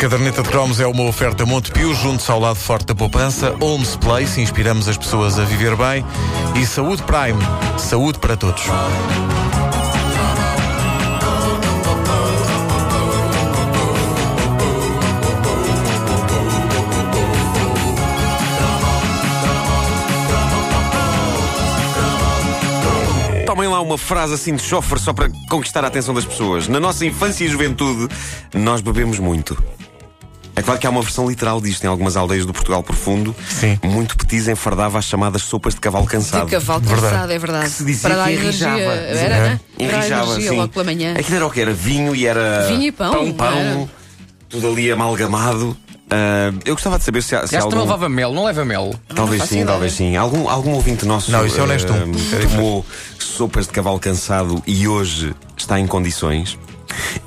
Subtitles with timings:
[0.00, 4.40] caderneta de cromos é uma oferta Montepio, junto ao lado forte da poupança, Holmes Place,
[4.40, 6.02] inspiramos as pessoas a viver bem,
[6.58, 7.38] e Saúde Prime,
[7.78, 8.62] saúde para todos.
[23.44, 26.68] Tomem lá uma frase assim de chofer só para conquistar a atenção das pessoas.
[26.68, 28.08] Na nossa infância e juventude,
[28.54, 29.62] nós bebemos muito.
[30.60, 33.34] É claro que há uma versão literal disto em algumas aldeias do Portugal profundo.
[33.48, 33.78] Sim.
[33.82, 36.44] Muito petis enfardava as chamadas sopas de cavalo cansado.
[36.44, 37.02] De cavalo Verdade.
[37.12, 37.64] cansado, é verdade.
[37.64, 38.68] Que se dizia Para dar que energia.
[38.68, 38.92] enrijava.
[38.92, 39.40] Era, É.
[39.40, 39.60] né?
[39.78, 40.56] Enrijava, energia sim.
[40.58, 41.14] logo pela manhã.
[41.18, 41.60] Aquilo era o que?
[41.62, 42.66] Era vinho e era.
[42.68, 43.88] Vinho e pão, Pão, pão era.
[44.50, 45.74] tudo ali amalgamado.
[46.10, 47.70] Ah, eu gostava de saber se, há- se algum...
[47.76, 48.92] não levava mel, não leva mel.
[49.14, 49.66] Talvez sim, ideia.
[49.66, 50.16] talvez sim.
[50.16, 51.92] Algum, algum ouvinte nosso Não, isso é honesto.
[51.92, 52.50] ah, É diferente.
[52.50, 52.84] tomou
[53.18, 56.58] sopas de cavalo cansado e hoje está em condições.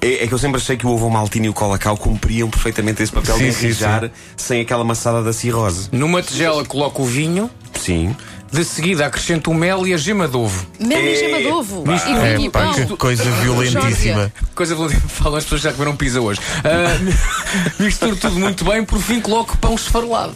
[0.00, 3.02] É, é que eu sempre achei que o ovo maltino e o colacau cumpriam perfeitamente
[3.02, 5.88] esse papel Sim, de enrijar sem aquela maçada da cirrose.
[5.92, 8.14] Numa tigela coloco o vinho, Sim.
[8.52, 10.66] de seguida acrescento o mel e a gema de ovo.
[10.80, 11.82] Mel e É, gema de ovo.
[11.82, 11.94] pá.
[11.94, 12.74] E vinho É, e pá, pão.
[12.74, 14.32] que coisa violentíssima.
[14.54, 16.40] Coisa que falam as pessoas que já comeram pizza hoje.
[16.62, 16.98] Ah,
[17.82, 20.34] misturo tudo muito bem, por fim coloco pão esfarelado.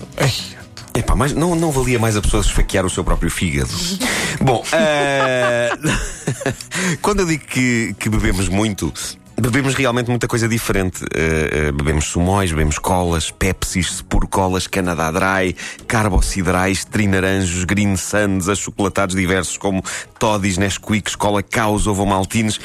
[0.94, 3.68] Epá, mas não, não valia mais a pessoa esfaquear o seu próprio fígado.
[4.40, 5.76] Bom, ah,
[7.02, 8.92] quando eu digo que, que bebemos muito.
[9.38, 11.04] Bebemos realmente muita coisa diferente.
[11.04, 15.54] Ah, ah, bebemos sumóis, bebemos colas, pepsis, colas, Canadá Dry,
[15.86, 19.82] carbocidrais, trinaranjos, green suns, achocolatados diversos como
[20.18, 22.58] toddies, nesquicks, cola caos, ovo maltines.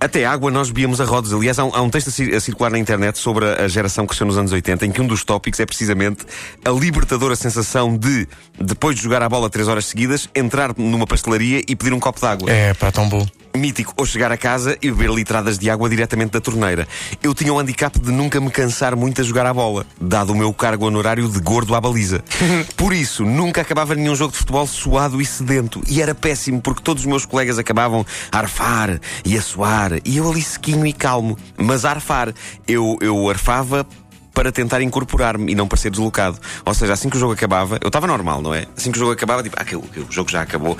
[0.00, 1.32] Até água nós bebíamos a rodas.
[1.32, 3.68] Aliás, há um, há um texto a, cir- a circular na internet sobre a, a
[3.68, 6.24] geração que cresceu nos anos 80, em que um dos tópicos é precisamente
[6.64, 8.26] a libertadora sensação de,
[8.58, 12.18] depois de jogar a bola três horas seguidas, entrar numa pastelaria e pedir um copo
[12.18, 12.50] de água.
[12.50, 13.26] É, pá, tão bom.
[13.56, 16.86] Mítico, ou chegar a casa e beber litradas de água diretamente da torneira.
[17.22, 20.36] Eu tinha o handicap de nunca me cansar muito a jogar a bola, dado o
[20.36, 22.22] meu cargo honorário de gordo à baliza.
[22.76, 25.82] Por isso, nunca acabava nenhum jogo de futebol suado e sedento.
[25.88, 30.16] E era péssimo, porque todos os meus colegas acabavam a arfar e a suar, e
[30.16, 31.36] eu ali sequinho e calmo.
[31.56, 32.32] Mas a arfar,
[32.68, 33.86] eu, eu arfava
[34.32, 36.38] para tentar incorporar-me e não parecer deslocado.
[36.64, 38.66] Ou seja, assim que o jogo acabava, eu estava normal, não é?
[38.76, 40.76] Assim que o jogo acabava, tipo, ah, que, o que o jogo já acabou.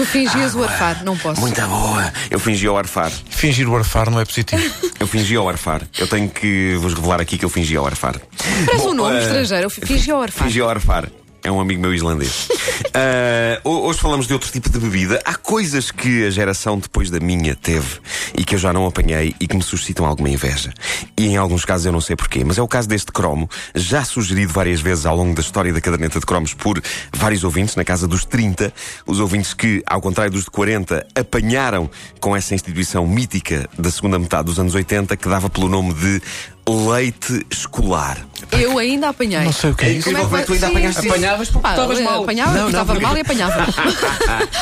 [0.00, 1.42] Tu fingias o arfar, não posso.
[1.42, 2.10] Muita boa.
[2.30, 3.12] Eu fingia o arfar.
[3.28, 4.62] Fingir o arfar não é positivo.
[4.98, 5.82] Eu fingia o arfar.
[5.98, 8.18] Eu tenho que vos revelar aqui que eu fingia o arfar.
[8.64, 9.64] Parece Bom, um nome eh, estrangeiro.
[9.66, 10.46] Eu fingi o arfar.
[10.46, 11.06] Fingia o arfar.
[11.42, 12.48] É um amigo meu islandês.
[13.64, 15.20] Ho- hoje falamos de outro tipo de bebida.
[15.24, 17.98] Há coisas que a geração depois da minha teve
[18.36, 20.72] e que eu já não apanhei e que me suscitam alguma inveja.
[21.16, 24.04] E em alguns casos eu não sei porquê, mas é o caso deste cromo, já
[24.04, 26.80] sugerido várias vezes ao longo da história da caderneta de cromos por
[27.12, 28.72] vários ouvintes, na casa dos 30.
[29.06, 31.90] Os ouvintes que, ao contrário dos de 40, apanharam
[32.20, 36.20] com essa instituição mítica da segunda metade dos anos 80 que dava pelo nome de
[36.68, 38.16] leite escolar.
[38.52, 39.40] Eu ainda apanhei.
[39.40, 40.04] Não sei o que é isso.
[40.04, 41.06] Como é que Como é que tu ainda apanhaste Sim.
[41.06, 41.16] isso?
[41.16, 42.22] Apanhavas porque Pá, estavas eu mal.
[42.22, 43.62] Apanhava, Não, não, estava porque- mal e apanhava.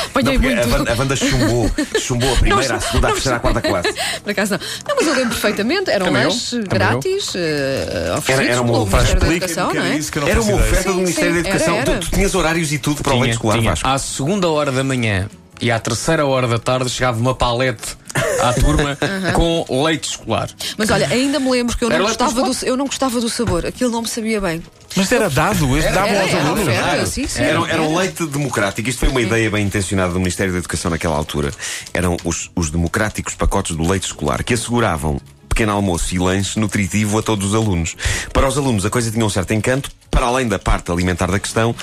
[0.06, 0.62] Apanhei Não, porque muito.
[0.62, 3.94] A banda, a banda chumbou, chumbou a primeira, a segunda, a terceira, a quarta classe.
[4.22, 4.60] Por acaso não.
[4.88, 5.90] Não, mas eu lembro perfeitamente.
[5.90, 9.04] Era um lanche grátis, eh, oferecidos era uma pelo oferta.
[9.04, 9.96] Ministério da Educação, não é?
[9.96, 11.76] isso Era uma oferta do Ministério da Educação.
[11.84, 13.60] Tu, tinhas horários e tudo para o leite escolar.
[13.60, 13.88] Vasco.
[13.88, 15.28] À segunda hora da manhã
[15.60, 17.96] e à terceira hora da tarde chegava uma palete
[18.40, 18.98] à turma
[19.34, 20.48] com leite escolar.
[20.76, 23.28] Mas olha, ainda me lembro que eu não, Era gostava do, eu não gostava do
[23.28, 23.66] sabor.
[23.66, 24.62] Aquilo não me sabia bem.
[24.96, 26.64] Mas era dado, este davam era, aos era alunos.
[26.64, 27.06] Claro.
[27.06, 27.42] sim, sim.
[27.42, 28.88] Era, era um leite democrático.
[28.88, 31.52] Isto foi uma ideia bem intencionada do Ministério da Educação naquela altura.
[31.92, 35.20] Eram os, os democráticos pacotes do leite escolar que asseguravam
[35.58, 37.96] pequeno almoço e lanche nutritivo a todos os alunos.
[38.32, 41.38] Para os alunos a coisa tinha um certo encanto, para além da parte alimentar da
[41.40, 41.74] questão.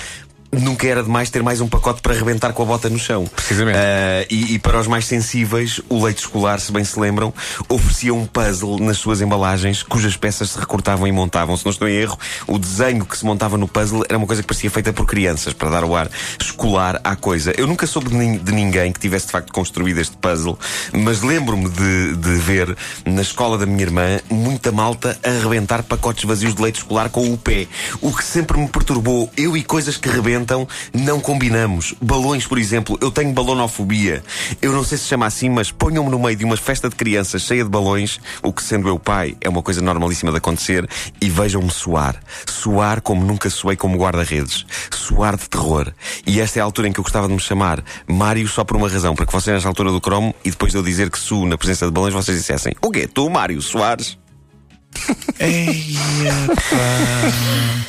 [0.60, 3.26] Nunca era demais ter mais um pacote para arrebentar com a bota no chão.
[3.26, 3.76] Precisamente.
[3.78, 7.32] Ah, e, e para os mais sensíveis, o leite escolar, se bem se lembram,
[7.68, 11.56] oferecia um puzzle nas suas embalagens cujas peças se recortavam e montavam.
[11.56, 14.40] Se não estou em erro, o desenho que se montava no puzzle era uma coisa
[14.42, 16.08] que parecia feita por crianças, para dar o ar
[16.40, 17.52] escolar à coisa.
[17.58, 20.58] Eu nunca soube de, nin- de ninguém que tivesse de facto construído este puzzle,
[20.92, 26.24] mas lembro-me de, de ver na escola da minha irmã muita malta a arrebentar pacotes
[26.24, 27.66] vazios de leite escolar com o pé.
[28.00, 29.30] O que sempre me perturbou.
[29.36, 30.45] Eu e coisas que rebentam
[30.92, 31.94] não combinamos.
[32.00, 34.22] Balões, por exemplo, eu tenho balonofobia.
[34.60, 37.42] Eu não sei se chama assim, mas ponham-me no meio de uma festa de crianças
[37.42, 40.88] cheia de balões, o que sendo eu pai é uma coisa normalíssima de acontecer,
[41.20, 42.20] e vejam-me suar.
[42.46, 44.64] Suar como nunca suei como guarda-redes.
[44.90, 45.92] Suar de terror.
[46.26, 48.76] E esta é a altura em que eu gostava de me chamar Mário só por
[48.76, 51.18] uma razão, para que vocês nesta altura do cromo, e depois de eu dizer que
[51.18, 53.06] suo na presença de balões, vocês dissessem: O quê?
[53.06, 54.18] Tu, Mário Soares?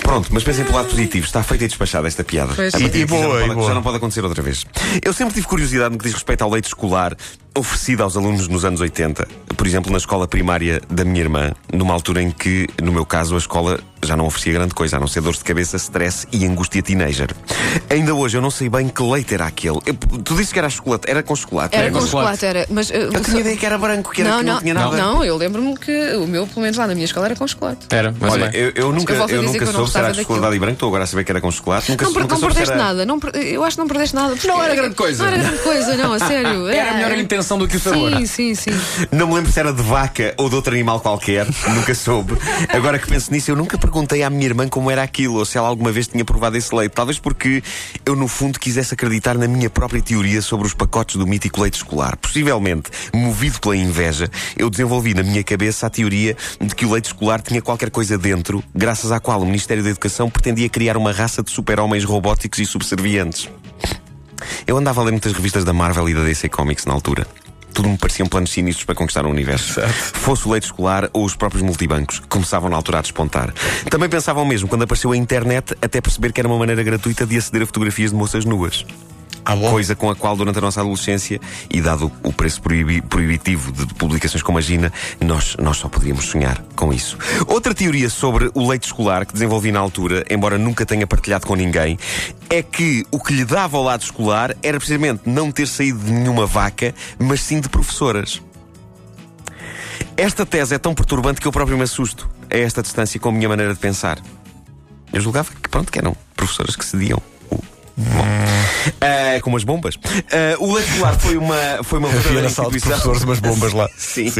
[0.03, 1.25] Pronto, mas pensem pelo lado positivo.
[1.25, 2.53] Está feita e despachada esta piada.
[2.55, 2.73] Pois.
[2.73, 3.67] E- e daqui já boa, não e pode- boa.
[3.67, 4.65] já não pode acontecer outra vez.
[5.03, 7.15] Eu sempre tive curiosidade no que diz respeito ao leite escolar.
[7.57, 9.27] Oferecida aos alunos nos anos 80.
[9.55, 13.35] Por exemplo, na escola primária da minha irmã, numa altura em que, no meu caso,
[13.35, 16.45] a escola já não oferecia grande coisa, a não ser dores de cabeça, stress e
[16.45, 17.29] angústia teenager.
[17.89, 19.79] Ainda hoje eu não sei bem que leite era aquele.
[19.85, 21.75] Eu- tu disse que era chocolate, era com chocolate.
[21.75, 22.09] Era não com é?
[22.09, 22.65] chocolate, era.
[22.69, 24.73] Mas, uh, Eu tinha ideia que era branco, que, era, não, que não, não, tinha
[24.73, 24.97] nada.
[24.97, 27.87] não, eu lembro-me que o meu, pelo menos lá na minha escola, era com chocolate.
[27.89, 28.61] Era, mas Olha, bem.
[28.61, 31.03] eu, eu nunca, Eu eu nunca soube se era de chocolate e branco, estou agora
[31.03, 31.89] a saber que era com chocolate.
[31.91, 32.83] Nunca, Não, per- nunca não perdeste era...
[32.83, 34.33] nada, não, eu acho que não perdeste nada.
[34.35, 35.23] porque Não era grande coisa.
[35.23, 36.67] Não era grande coisa, não, a sério.
[36.67, 38.11] Era melhor a intenção do que o sabor.
[38.17, 38.71] Sim, sim, sim.
[39.11, 41.45] Não me lembro se era de vaca ou de outro animal qualquer,
[41.75, 42.33] nunca soube.
[42.69, 45.57] Agora que penso nisso, eu nunca perguntei à minha irmã como era aquilo ou se
[45.57, 46.93] ela alguma vez tinha provado esse leite.
[46.93, 47.61] Talvez porque
[48.03, 51.75] eu, no fundo, quisesse acreditar na minha própria teoria sobre os pacotes do mítico leite
[51.75, 52.17] escolar.
[52.17, 57.05] Possivelmente, movido pela inveja, eu desenvolvi na minha cabeça a teoria de que o leite
[57.05, 61.11] escolar tinha qualquer coisa dentro, graças à qual o Ministério da Educação pretendia criar uma
[61.11, 63.49] raça de super-homens robóticos e subservientes.
[64.65, 67.27] Eu andava a ler muitas revistas da Marvel e da DC Comics na altura.
[67.73, 69.79] Tudo me pareciam planos sinistros para conquistar o universo.
[70.13, 73.53] Fosse o leite escolar ou os próprios multibancos, começavam na altura a despontar.
[73.89, 77.37] Também pensavam mesmo, quando apareceu a internet, até perceber que era uma maneira gratuita de
[77.37, 78.83] aceder a fotografias de moças nuas.
[79.49, 79.55] Ah.
[79.55, 81.39] Coisa com a qual, durante a nossa adolescência,
[81.69, 84.91] e dado o preço proibi- proibitivo de publicações como a Gina,
[85.21, 87.17] nós, nós só podíamos sonhar com isso.
[87.47, 91.55] Outra teoria sobre o leite escolar que desenvolvi na altura, embora nunca tenha partilhado com
[91.55, 91.97] ninguém,
[92.49, 96.11] é que o que lhe dava ao lado escolar era precisamente não ter saído de
[96.11, 98.41] nenhuma vaca, mas sim de professoras.
[100.17, 103.31] Esta tese é tão perturbante que eu próprio me assusto a esta distância com a
[103.31, 104.19] minha maneira de pensar.
[105.13, 107.21] Eu julgava que, pronto, que eram professoras que cediam.
[107.99, 108.25] o- Bom.
[109.01, 109.95] Ah, como as bombas.
[110.31, 112.89] Ah, o leite escolar foi uma, foi uma verdadeira de instituição.
[112.91, 113.89] professores umas bombas lá.
[113.97, 114.31] Sim.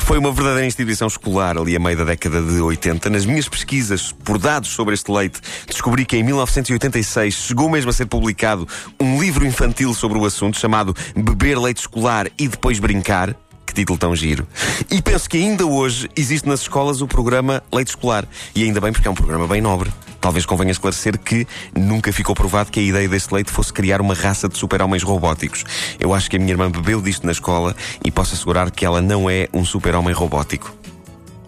[0.00, 3.10] Foi uma verdadeira instituição escolar ali a meio da década de 80.
[3.10, 7.92] Nas minhas pesquisas por dados sobre este leite, descobri que em 1986 chegou mesmo a
[7.92, 8.66] ser publicado
[9.00, 13.34] um livro infantil sobre o assunto chamado Beber Leite Escolar e Depois Brincar.
[13.66, 14.46] Que título tão giro.
[14.90, 18.26] E penso que ainda hoje existe nas escolas o programa Leite Escolar.
[18.54, 19.90] E ainda bem porque é um programa bem nobre.
[20.22, 24.14] Talvez convenha esclarecer que nunca ficou provado que a ideia deste leite fosse criar uma
[24.14, 25.64] raça de super-homens robóticos.
[25.98, 27.74] Eu acho que a minha irmã bebeu disto na escola
[28.04, 30.72] e posso assegurar que ela não é um super-homem robótico.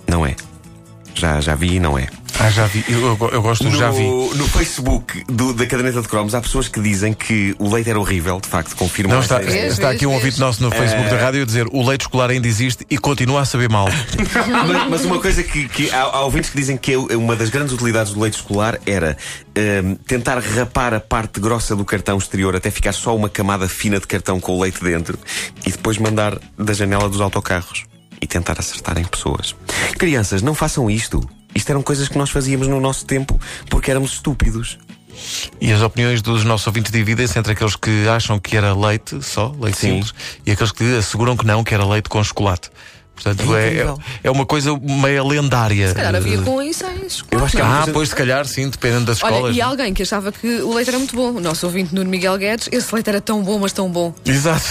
[0.09, 0.35] Não é.
[1.15, 2.09] Já, já vi e não é.
[2.41, 2.85] Ah, já vi.
[2.89, 4.03] Eu, eu- eu gosto do No, já vi.
[4.03, 7.99] no Facebook do- da caderneta de cromos há pessoas que dizem que o leite era
[7.99, 11.17] horrível, de facto, confirmam Não, está, esta está aqui um ouvinte nosso no Facebook da
[11.17, 13.87] rádio a dizer o leite escolar ainda existe e continua a saber mal.
[14.67, 17.51] mas, mas uma coisa que, que há, há ouvintes que dizem que é uma das
[17.51, 19.17] grandes utilidades do leite escolar era
[19.85, 24.01] hum, tentar rapar a parte grossa do cartão exterior até ficar só uma camada fina
[24.01, 25.17] de cartão com o leite dentro
[25.65, 27.85] e depois mandar da janela dos autocarros
[28.21, 29.55] e tentar acertar em pessoas.
[29.99, 31.27] Crianças, não façam isto.
[31.55, 34.79] Isto eram coisas que nós fazíamos no nosso tempo porque éramos estúpidos.
[35.61, 39.55] E as opiniões dos nossos ouvintes dividem-se entre aqueles que acham que era leite só,
[39.61, 40.03] leite Sim.
[40.03, 40.15] simples,
[40.45, 42.71] e aqueles que asseguram que não, que era leite com chocolate.
[43.15, 43.95] Portanto, É é,
[44.25, 45.89] é, uma coisa meio lendária.
[45.89, 48.69] Se calhar havia com isso em Eu acho que Ah, muita pois se calhar, sim,
[48.69, 49.57] dependendo das Olha, escolas.
[49.57, 51.31] e alguém que achava que o leite era muito bom.
[51.33, 54.13] O nosso ouvinte Nuno Miguel Guedes, esse leite era tão bom, mas tão bom.
[54.27, 54.65] Exato.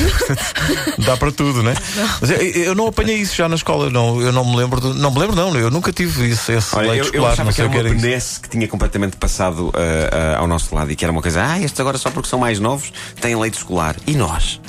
[1.06, 1.74] Dá para tudo, né?
[2.22, 4.80] Mas eu, eu não apanhei isso já na escola, não, eu não me lembro.
[4.82, 7.32] De, não me lembro, não, eu nunca tive isso, esse Olha, leite eu, eu escolar,
[7.34, 8.06] achava não que sei era que uma era isso.
[8.06, 11.44] benesse que tinha completamente passado ah, ah, ao nosso lado e que era uma coisa,
[11.46, 12.92] ah, estes agora só porque são mais novos
[13.22, 13.96] têm leite escolar.
[14.06, 14.60] E nós?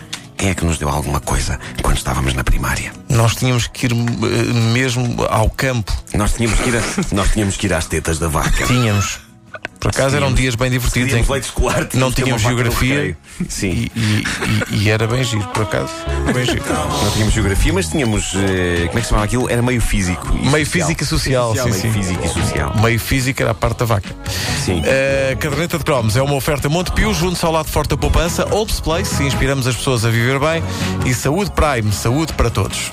[0.44, 2.92] Quem é que nos deu alguma coisa quando estávamos na primária?
[3.08, 5.90] Nós tínhamos que ir eh, mesmo ao campo.
[6.12, 6.82] Nós tínhamos que ir, a-
[7.12, 8.66] nós tínhamos que ir às tetas da vaca.
[8.66, 9.20] Tínhamos.
[9.84, 11.08] Por acaso eram dias bem divertidos.
[11.10, 13.16] Tínhamos leite escolar, não tínhamos geografia.
[13.48, 13.90] Sim.
[13.94, 14.24] e, e-
[14.84, 15.92] e- era bem giro, por acaso.
[16.32, 16.62] Bem giro.
[17.02, 18.32] Não tínhamos geografia, mas tínhamos.
[18.34, 19.50] eh, como é que se chamava aquilo?
[19.50, 20.26] Era meio físico.
[20.32, 20.86] Meio social.
[20.88, 21.92] físico e social, sim, meio sim.
[21.92, 22.74] físico e social.
[22.80, 24.08] Meio física era a parte da vaca.
[24.64, 24.82] Sim.
[25.32, 28.80] A caderneta de cromos é uma oferta Montepio, junto ao lado forte da poupança, Olps
[28.80, 30.62] Place, inspiramos as pessoas a viver bem,
[31.04, 32.90] e Saúde Prime, saúde para todos.